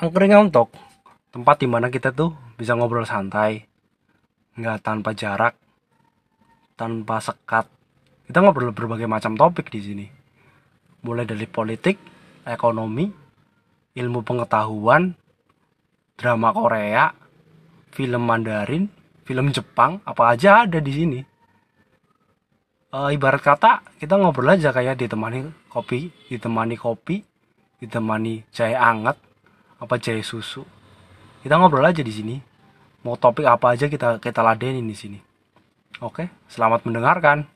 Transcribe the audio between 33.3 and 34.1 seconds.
apa aja